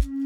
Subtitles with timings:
[0.00, 0.23] thank you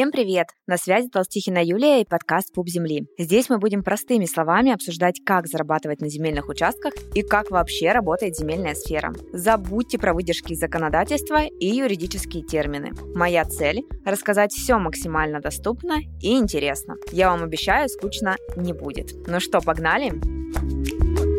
[0.00, 0.46] Всем привет!
[0.66, 3.06] На связи Толстихина Юлия и подкаст «Пуп земли».
[3.18, 8.34] Здесь мы будем простыми словами обсуждать, как зарабатывать на земельных участках и как вообще работает
[8.34, 9.12] земельная сфера.
[9.34, 12.92] Забудьте про выдержки законодательства и юридические термины.
[13.14, 16.94] Моя цель– рассказать все максимально доступно и интересно.
[17.12, 19.12] Я вам обещаю, скучно не будет.
[19.26, 20.12] Ну что, погнали?
[20.12, 21.29] Погнали!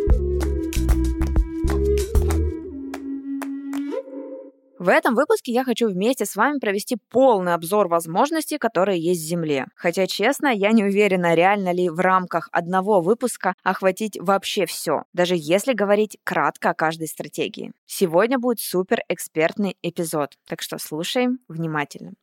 [4.82, 9.28] В этом выпуске я хочу вместе с вами провести полный обзор возможностей, которые есть в
[9.28, 9.68] Земле.
[9.76, 15.36] Хотя, честно, я не уверена, реально ли в рамках одного выпуска охватить вообще все, даже
[15.38, 17.74] если говорить кратко о каждой стратегии.
[17.86, 22.14] Сегодня будет супер экспертный эпизод, так что слушаем внимательно.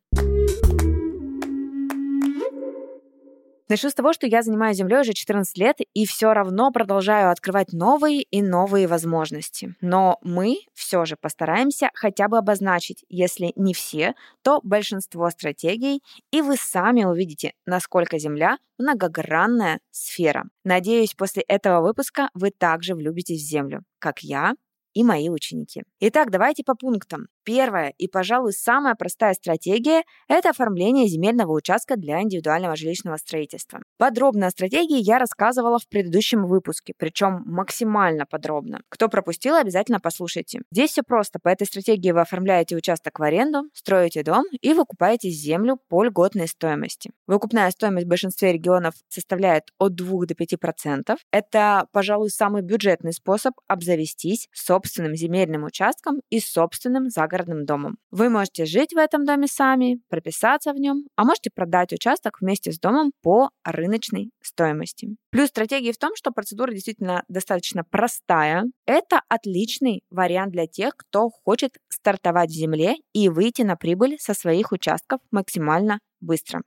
[3.69, 7.73] Начну с того, что я занимаюсь землей уже 14 лет и все равно продолжаю открывать
[7.73, 9.75] новые и новые возможности.
[9.83, 16.41] Но мы все же постараемся хотя бы обозначить, если не все, то большинство стратегий, и
[16.41, 20.45] вы сами увидите, насколько земля многогранная сфера.
[20.65, 24.55] Надеюсь, после этого выпуска вы также влюбитесь в землю, как я
[24.99, 25.85] и мои ученики.
[26.01, 27.29] Итак, давайте по пунктам.
[27.45, 33.81] Первая и, пожалуй, самая простая стратегия– это оформление земельного участка для индивидуального жилищного строительства.
[33.97, 38.81] Подробно о стратегии я рассказывала в предыдущем выпуске, причем максимально подробно.
[38.89, 40.63] Кто пропустил, обязательно послушайте.
[40.73, 41.39] Здесь все просто.
[41.41, 46.49] По этой стратегии вы оформляете участок в аренду, строите дом и выкупаете землю по льготной
[46.49, 47.13] стоимости.
[47.29, 51.17] Выкупная стоимость в большинстве регионов составляет от 2 до 5%.
[51.31, 57.99] Это, пожалуй, самый бюджетный способ обзавестись собственным земельным участком и собственным загородным домом.
[58.11, 62.73] Вы можете жить в этом доме сами, прописаться в нем, а можете продать участок вместе
[62.73, 65.17] с домом по рыночной стоимости.
[65.31, 68.65] Плюс стратегия в том, что процедура действительно достаточно простая.
[68.87, 74.35] Это отличный вариант для тех, кто хочет стартовать в земле и выйти на прибыль со
[74.35, 76.63] своих участков максимально быстро.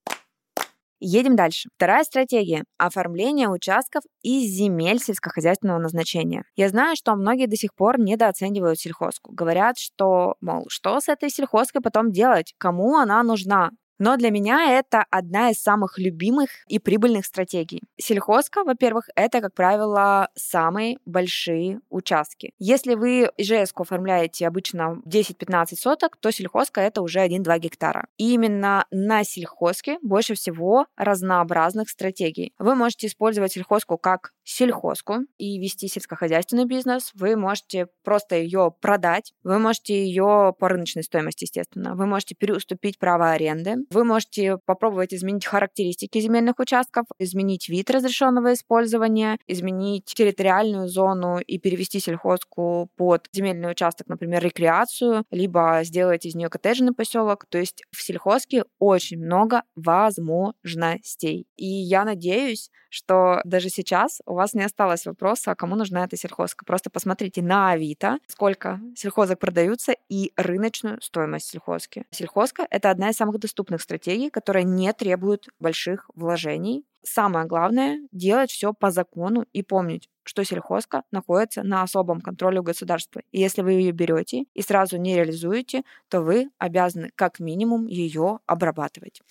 [1.03, 1.69] Едем дальше.
[1.77, 6.43] Вторая стратегия– оформление участков из земель сельскохозяйственного назначения.
[6.55, 9.33] Я знаю, что многие до сих пор недооценивают сельхозку.
[9.33, 13.71] Говорят, что, мол, что с этой сельхозкой потом делать, кому она нужна.
[14.01, 17.83] Но для меня это одна из самых любимых и прибыльных стратегий.
[17.99, 22.51] Сельхозка, во-первых, это, как правило, самые большие участки.
[22.57, 28.07] Если вы ИЖС оформляете обычно 10-15 соток, то сельхозка это уже 1-2 гектара.
[28.17, 32.55] И именно на сельхозке больше всего разнообразных стратегий.
[32.57, 37.11] Вы можете использовать сельхозку как сельхозку и вести сельскохозяйственный бизнес.
[37.13, 39.33] Вы можете просто ее продать.
[39.43, 41.93] Вы можете ее по рыночной стоимости, естественно.
[41.93, 43.75] Вы можете переуступить право аренды.
[43.91, 51.59] Вы можете попробовать изменить характеристики земельных участков, изменить вид разрешенного использования, изменить территориальную зону и
[51.59, 57.45] перевести сельхозку под земельный участок, например, рекреацию, либо сделать из нее коттеджный поселок.
[57.49, 61.45] То есть в сельхозке очень много возможностей.
[61.57, 66.65] И я надеюсь, что даже сейчас у вас не осталось вопроса, кому нужна эта сельхозка.
[66.65, 72.05] Просто посмотрите на Авито, сколько сельхозок продаются и рыночную стоимость сельхозки.
[72.11, 76.83] Сельхозка— это одна из самых доступных стратегий, которые не требуют больших вложений.
[77.03, 82.63] Самое главное— делать все по закону и помнить, что сельхозка находится на особом контроле у
[82.63, 83.21] государства.
[83.31, 88.39] И если вы ее берете и сразу не реализуете, то вы обязаны как минимум ее
[88.45, 89.21] обрабатывать.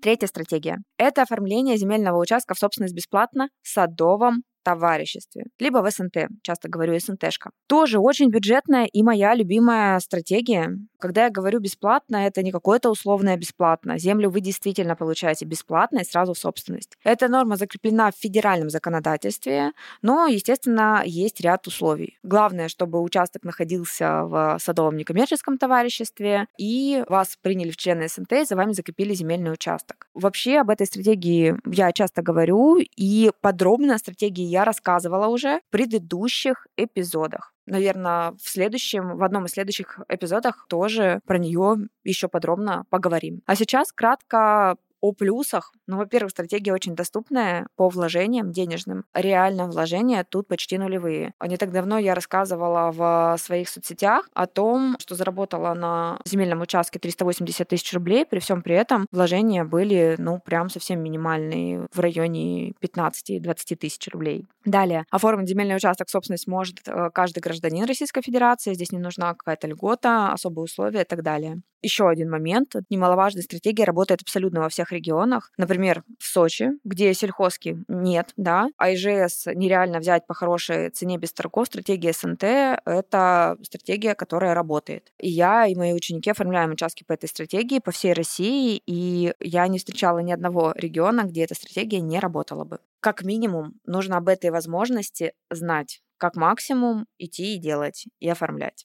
[0.00, 6.28] Третья стратегия– это оформление земельного участка в собственность бесплатно в садовом товариществе, либо в СНТ,
[6.42, 7.50] часто говорю СНТшка.
[7.66, 10.76] Тоже очень бюджетная и моя любимая стратегия.
[10.98, 13.98] Когда я говорю бесплатно, это не какое-то условное бесплатно.
[13.98, 16.96] Землю вы действительно получаете бесплатно и сразу в собственность.
[17.04, 19.72] Эта норма закреплена в федеральном законодательстве,
[20.02, 22.18] но, естественно, есть ряд условий.
[22.22, 28.44] Главное, чтобы участок находился в садовом некоммерческом товариществе, и вас приняли в члены СНТ, и
[28.44, 30.08] за вами закрепили земельный участок.
[30.14, 36.66] Вообще об этой стратегии я часто говорю, и подробно стратегии я рассказывала уже в предыдущих
[36.76, 37.54] эпизодах.
[37.66, 43.42] Наверное, в следующем, в одном из следующих эпизодах тоже про нее еще подробно поговорим.
[43.46, 49.04] А сейчас кратко о плюсах, ну, во-первых, стратегия очень доступная по вложениям денежным.
[49.14, 51.32] Реально вложения тут почти нулевые.
[51.44, 56.98] Не так давно я рассказывала в своих соцсетях о том, что заработала на земельном участке
[56.98, 62.72] 380 тысяч рублей, при всем при этом вложения были, ну, прям совсем минимальные, в районе
[62.82, 64.46] 15-20 тысяч рублей.
[64.64, 69.66] Далее, оформить земельный участок собственность может э, каждый гражданин Российской Федерации, здесь не нужна какая-то
[69.68, 71.62] льгота, особые условия и так далее.
[71.82, 72.74] Еще один момент.
[72.90, 75.52] Немаловажная стратегия работает абсолютно во всех регионах.
[75.56, 81.32] Например, в Сочи, где сельхозки нет, да, а ИЖС нереально взять по хорошей цене без
[81.32, 81.66] торгов.
[81.66, 82.42] Стратегия СНТ—
[82.84, 85.12] это стратегия, которая работает.
[85.18, 89.66] И я, и мои ученики оформляем участки по этой стратегии по всей России, и я
[89.68, 92.78] не встречала ни одного региона, где эта стратегия не работала бы.
[93.00, 96.02] Как минимум, нужно об этой возможности знать.
[96.18, 98.84] Как максимум идти и делать, и оформлять.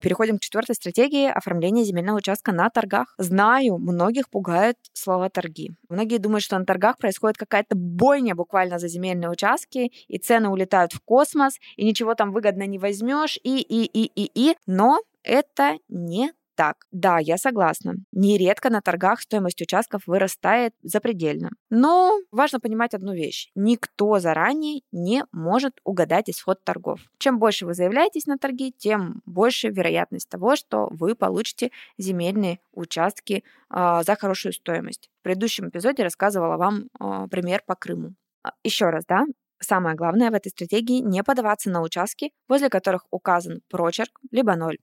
[0.00, 3.14] Переходим к четвертой стратегии оформления земельного участка на торгах.
[3.18, 5.72] Знаю, многих пугают слова торги.
[5.88, 10.92] Многие думают, что на торгах происходит какая-то бойня буквально за земельные участки, и цены улетают
[10.92, 14.56] в космос, и ничего там выгодно не возьмешь, и, и, и, и, и.
[14.66, 17.94] Но это не так, да, я согласна.
[18.12, 21.52] Нередко на торгах стоимость участков вырастает запредельно.
[21.70, 23.50] Но важно понимать одну вещь.
[23.54, 27.00] Никто заранее не может угадать исход торгов.
[27.18, 33.42] Чем больше вы заявляетесь на торги, тем больше вероятность того, что вы получите земельные участки
[33.74, 35.08] э, за хорошую стоимость.
[35.20, 38.12] В предыдущем эпизоде рассказывала вам э, пример по Крыму.
[38.42, 39.24] А, Еще раз, да,
[39.62, 44.78] Самое главное в этой стратегии не подаваться на участки, возле которых указан прочерк, либо ноль.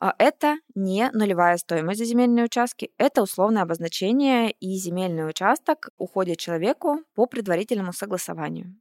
[0.00, 6.38] А, это не нулевая стоимость за земельные участки, это условное обозначение, и земельный участок уходит
[6.38, 8.74] человеку по предварительному согласованию.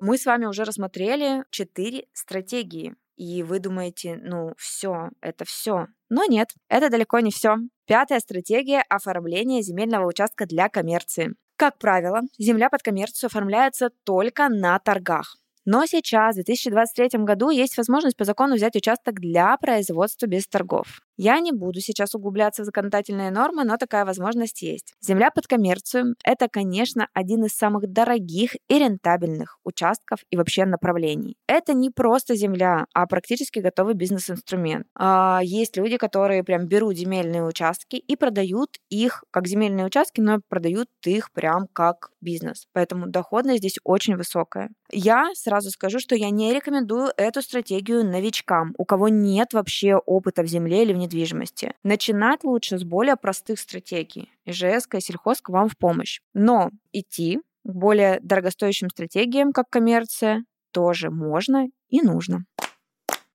[0.00, 5.86] Мы с вами уже рассмотрели четыре стратегии, и вы думаете, ну все, это все.
[6.08, 7.56] Но нет, это далеко не все.
[7.86, 11.34] Пятая стратегия– оформление земельного участка для коммерции.
[11.62, 15.36] Как правило, земля под коммерцию оформляется только на торгах.
[15.64, 21.02] Но сейчас, в 2023 году, есть возможность по закону взять участок для производства без торгов.
[21.24, 24.92] Я не буду сейчас углубляться в законодательные нормы, но такая возможность есть.
[25.00, 31.36] Земля под коммерцию– это, конечно, один из самых дорогих и рентабельных участков и вообще направлений.
[31.46, 34.88] Это не просто земля, а практически готовый бизнес-инструмент.
[34.96, 40.40] А, есть люди, которые прям берут земельные участки и продают их как земельные участки, но
[40.48, 42.66] продают их прям как бизнес.
[42.72, 44.70] Поэтому доходность здесь очень высокая.
[44.90, 50.42] Я сразу скажу, что я не рекомендую эту стратегию новичкам, у кого нет вообще опыта
[50.42, 51.74] в земле или в недвижимости.
[51.82, 54.30] Начинать лучше с более простых стратегий.
[54.44, 56.20] ИЖС и сельхозка вам в помощь.
[56.34, 62.44] Но идти к более дорогостоящим стратегиям, как коммерция, тоже можно и нужно.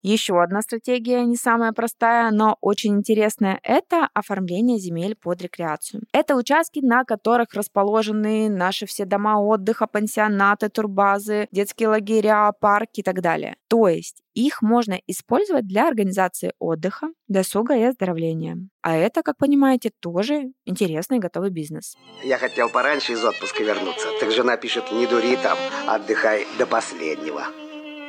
[0.04, 6.04] Еще одна стратегия, не самая простая, но очень интересная, это оформление земель под рекреацию.
[6.14, 13.04] Это участки, на которых расположены наши все дома отдыха, пансионаты, турбазы, детские лагеря, парки и
[13.04, 13.58] так далее.
[13.68, 18.70] То есть их можно использовать для организации отдыха, досуга и оздоровления.
[18.84, 21.96] А это, как понимаете, тоже интересный готовый бизнес.
[22.24, 24.08] Я хотел пораньше из отпуска вернуться.
[24.20, 25.58] Так жена пишет, не дури там,
[25.88, 27.48] отдыхай до последнего.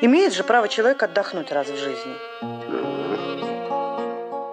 [0.00, 2.97] Имеет же право человек отдохнуть раз в жизни.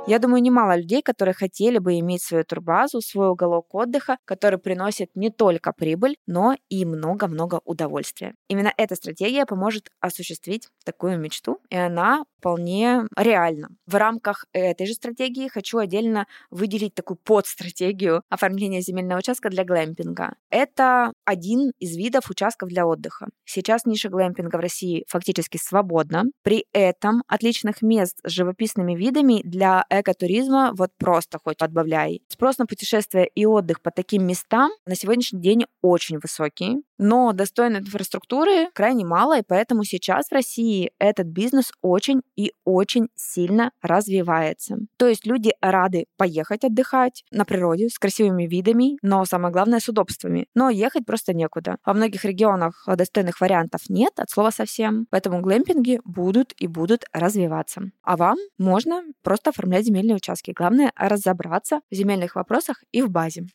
[0.08, 5.10] Я думаю, немало людей, которые хотели бы иметь свою турбазу, свой уголок отдыха, который приносит
[5.16, 8.36] не только прибыль, но и много-много удовольствия.
[8.48, 13.70] Именно эта стратегия поможет осуществить такую мечту, и она вполне реальна.
[13.88, 20.36] В рамках этой же стратегии хочу отдельно выделить такую подстратегию оформления земельного участка для глэмпинга.
[20.52, 23.30] Это один из видов участков для отдыха.
[23.46, 26.26] Сейчас ниша глэмпинга в России фактически свободна.
[26.44, 32.22] При этом отличных мест с живописными видами для экотуризма вот просто хоть отбавляй.
[32.28, 37.80] Спрос на путешествия и отдых по таким местам на сегодняшний день очень высокий, но достойной
[37.80, 44.78] инфраструктуры крайне мало, и поэтому сейчас в России этот бизнес очень и очень сильно развивается.
[44.98, 49.90] То есть люди рады поехать отдыхать на природе с красивыми видами, но самое главное с
[49.90, 50.48] удобствами.
[50.56, 51.78] Но ехать просто некуда.
[51.86, 57.92] Во многих регионах достойных вариантов нет от слова совсем, поэтому глэмпинги будут и будут развиваться.
[58.04, 60.52] А вам можно просто оформлять земельные участки.
[60.56, 63.46] Главное разобраться в земельных вопросах и в базе.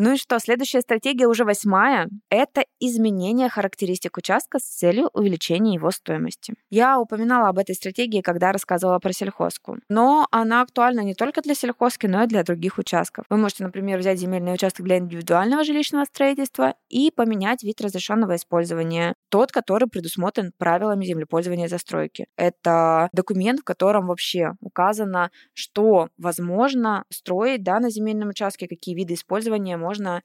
[0.00, 2.08] Ну и что, следующая стратегия уже восьмая.
[2.30, 6.54] Это изменение характеристик участка с целью увеличения его стоимости.
[6.70, 9.78] Я упоминала об этой стратегии, когда рассказывала про сельхозку.
[9.88, 13.24] Но она актуальна не только для сельхозки, но и для других участков.
[13.28, 19.14] Вы можете, например, взять земельный участок для индивидуального жилищного строительства и поменять вид разрешенного использования.
[19.30, 22.26] Тот, который предусмотрен правилами землепользования и застройки.
[22.36, 29.14] Это документ, в котором вообще указано, что возможно строить да, на земельном участке, какие виды
[29.14, 29.76] использования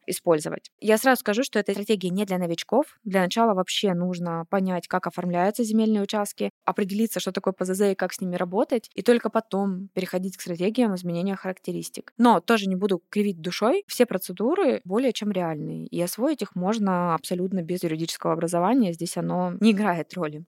[0.08, 0.72] использовать.
[0.80, 2.98] Я сразу скажу, что эта стратегия не для новичков.
[3.04, 8.14] Для начала вообще нужно понять, как оформляются земельные участки, определиться, что такое ПЗЗ и как
[8.14, 12.14] с ними работать, и только потом переходить к стратегиям изменения характеристик.
[12.18, 13.84] Но тоже не буду кривить душой.
[13.88, 18.94] Все процедуры более чем реальные, и освоить их можно абсолютно без юридического образования.
[18.94, 20.46] Здесь оно не играет роли.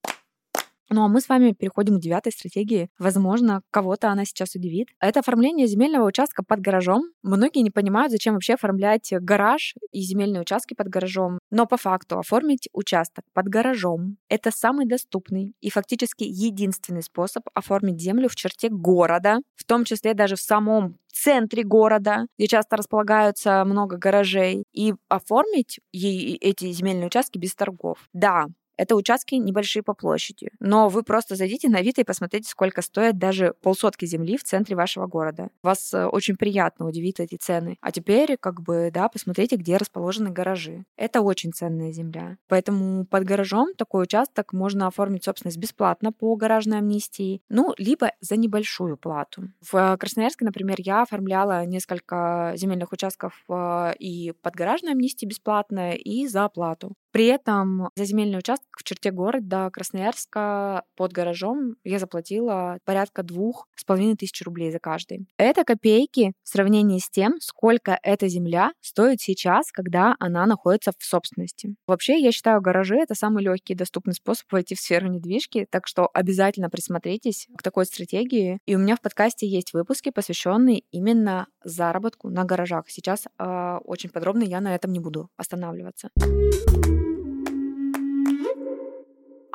[0.89, 2.89] Ну а мы с вами переходим к девятой стратегии.
[2.99, 4.89] Возможно, кого-то она сейчас удивит.
[4.99, 7.03] Это оформление земельного участка под гаражом.
[7.23, 11.39] Многие не понимают, зачем вообще оформлять гараж и земельные участки под гаражом.
[11.49, 17.99] Но по факту оформить участок под гаражом— это самый доступный и фактически единственный способ оформить
[17.99, 23.63] землю в черте города, в том числе даже в самом центре города, где часто располагаются
[23.65, 27.97] много гаражей, и оформить эти земельные участки без торгов.
[28.13, 30.51] Да, это участки небольшие по площади.
[30.59, 34.75] Но вы просто зайдите на Авито и посмотрите, сколько стоит даже полсотки земли в центре
[34.75, 35.49] вашего города.
[35.63, 37.77] Вас э, очень приятно удивит эти цены.
[37.81, 40.85] А теперь, как бы, да, посмотрите, где расположены гаражи.
[40.97, 42.37] Это очень ценная земля.
[42.47, 48.37] Поэтому под гаражом такой участок можно оформить собственность бесплатно по гаражной амнистии, ну, либо за
[48.37, 49.49] небольшую плату.
[49.61, 56.27] В Красноярске, например, я оформляла несколько земельных участков э, и под гаражной амнистии бесплатно, и
[56.27, 56.93] за оплату.
[57.15, 63.69] При этом за земельный участок в черте города Красноярска под гаражом я заплатила порядка двух
[63.73, 65.25] с половиной тысяч рублей за каждый.
[65.37, 71.05] Это копейки в сравнении с тем, сколько эта земля стоит сейчас, когда она находится в
[71.05, 71.75] собственности.
[71.87, 75.87] Вообще, я считаю, гаражи— это самый легкий и доступный способ войти в сферу недвижки, так
[75.87, 78.59] что обязательно присмотритесь к такой стратегии.
[78.65, 82.89] И у меня в подкасте есть выпуски, посвященные именно заработку на гаражах.
[82.89, 86.09] Сейчас э, очень подробно я на этом не буду останавливаться.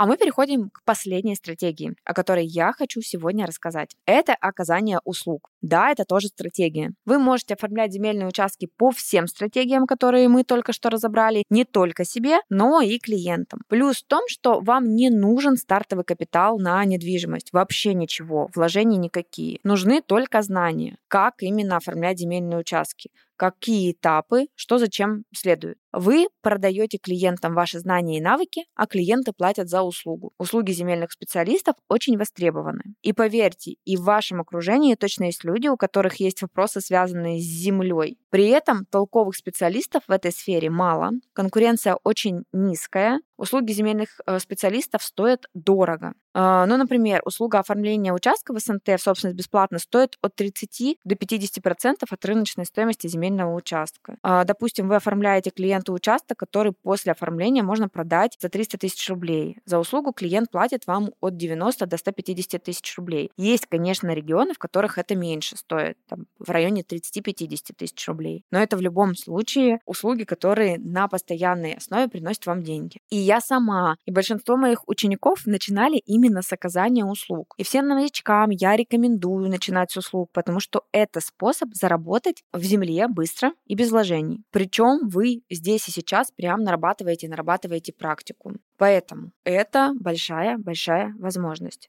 [0.01, 3.97] А мы переходим к последней стратегии, о которой я хочу сегодня рассказать.
[4.07, 5.51] Это оказание услуг.
[5.61, 6.95] Да, это тоже стратегия.
[7.05, 12.07] Вы можете оформлять земельные участки по всем стратегиям, которые мы только что разобрали, не только
[12.07, 13.61] себе, но и клиентам.
[13.69, 17.53] Плюс в том, что вам не нужен стартовый капитал на недвижимость.
[17.53, 19.61] Вообще ничего, вложений никакие.
[19.65, 25.79] Нужны только знания, как именно оформлять земельные участки, какие этапы, что зачем следует.
[25.93, 30.33] Вы продаете клиентам ваши знания и навыки, а клиенты платят за услугу.
[30.39, 32.83] Услуги земельных специалистов очень востребованы.
[33.01, 37.45] И поверьте, и в вашем окружении точно есть люди, у которых есть вопросы, связанные с
[37.45, 38.19] землей.
[38.29, 45.03] При этом толковых специалистов в этой сфере мало, конкуренция очень низкая, услуги земельных э, специалистов
[45.03, 46.13] стоят дорого.
[46.33, 51.15] А, ну, например, услуга оформления участка в СНТ в собственность бесплатно стоит от 30 до
[51.15, 54.17] 50% от рыночной стоимости земельного участка.
[54.23, 59.59] А, допустим, вы оформляете клиенту участок, который после оформления можно продать за 300 тысяч рублей.
[59.65, 63.33] За услугу клиент платит вам от 90 до 150 тысяч рублей.
[63.37, 68.45] Есть, конечно, регионы, в которых это меньше стоит, там, в районе 30-50 тысяч рублей.
[68.51, 72.99] Но это в любом случае услуги, которые на постоянной основе приносят вам деньги.
[73.09, 77.55] И я сама, и большинство моих учеников начинали именно с оказания услуг.
[77.59, 83.07] И всем новичкам я рекомендую начинать с услуг, потому что это способ заработать в земле
[83.07, 84.43] быстро и без вложений.
[84.51, 88.55] Причем вы здесь и сейчас прям нарабатываете нарабатываете практику.
[88.77, 91.89] Поэтому это большая-большая возможность.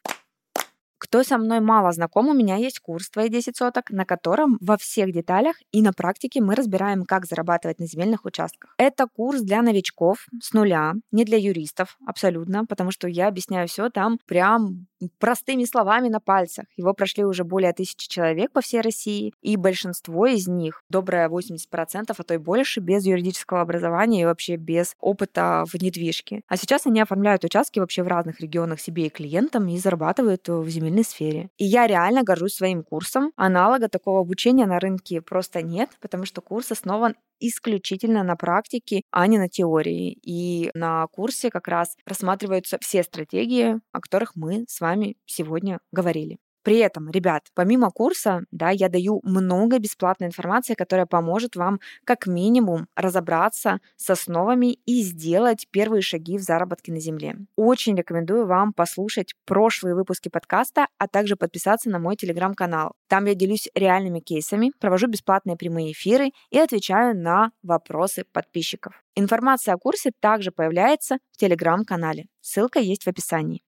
[1.01, 4.77] Кто со мной мало знаком, у меня есть курс «Твои 10 соток», на котором во
[4.77, 8.75] всех деталях и на практике мы разбираем, как зарабатывать на земельных участках.
[8.77, 13.89] Это курс для новичков с нуля, не для юристов абсолютно, потому что я объясняю все
[13.89, 14.85] там прям
[15.19, 16.65] простыми словами на пальцах.
[16.75, 22.13] Его прошли уже более тысячи человек по всей России, и большинство из них, доброе 80%,
[22.17, 26.41] а то и больше, без юридического образования и вообще без опыта в недвижке.
[26.47, 30.67] А сейчас они оформляют участки вообще в разных регионах себе и клиентам и зарабатывают в
[30.69, 31.49] земельной сфере.
[31.57, 33.31] И я реально горжусь своим курсом.
[33.35, 39.27] Аналога такого обучения на рынке просто нет, потому что курс основан исключительно на практике, а
[39.27, 40.17] не на теории.
[40.23, 46.37] И на курсе как раз рассматриваются все стратегии, о которых мы с вами сегодня говорили.
[46.63, 52.27] При этом, ребят, помимо курса, да, я даю много бесплатной информации, которая поможет вам как
[52.27, 57.35] минимум разобраться с основами и сделать первые шаги в заработке на земле.
[57.55, 62.93] Очень рекомендую вам послушать прошлые выпуски подкаста, а также подписаться на мой телеграм-канал.
[63.07, 69.03] Там я делюсь реальными кейсами, провожу бесплатные прямые эфиры и отвечаю на вопросы подписчиков.
[69.15, 72.27] Информация о курсе также появляется в телеграм-канале.
[72.39, 73.61] Ссылка есть в описании.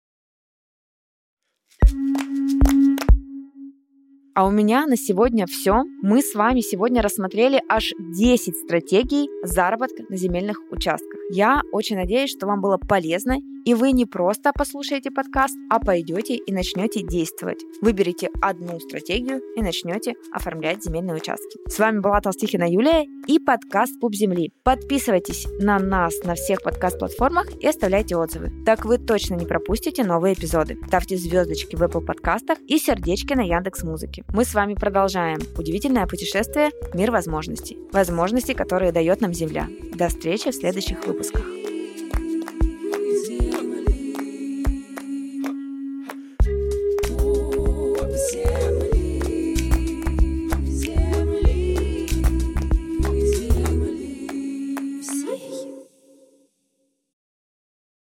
[4.34, 5.82] А у меня на сегодня все.
[6.00, 11.20] Мы с вами сегодня рассмотрели аж 10 стратегий заработка на земельных участках.
[11.30, 16.36] Я очень надеюсь, что вам было полезно и вы не просто послушаете подкаст, а пойдете
[16.36, 17.62] и начнете действовать.
[17.80, 21.58] Выберите одну стратегию и начнете оформлять земельные участки.
[21.68, 24.52] С вами была Толстихина Юлия и подкаст Пуп Земли.
[24.64, 28.50] Подписывайтесь на нас на всех подкаст-платформах и оставляйте отзывы.
[28.64, 30.78] Так вы точно не пропустите новые эпизоды.
[30.86, 34.24] Ставьте звездочки в Apple подкастах и сердечки на Яндекс Музыке.
[34.32, 37.78] Мы с вами продолжаем удивительное путешествие «Мир возможностей».
[37.92, 39.68] Возможности, которые дает нам Земля.
[39.94, 41.61] До встречи в следующих выпусках.